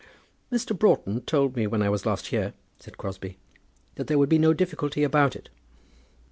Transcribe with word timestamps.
"Mr. 0.51 0.75
Broughton 0.75 1.21
told 1.27 1.55
me 1.55 1.67
when 1.67 1.83
I 1.83 1.89
was 1.91 2.07
last 2.07 2.25
here," 2.29 2.53
said 2.79 2.97
Crosbie, 2.97 3.37
"that 3.97 4.07
there 4.07 4.17
would 4.17 4.29
be 4.29 4.39
no 4.39 4.51
difficulty 4.51 5.03
about 5.03 5.35
it." 5.35 5.51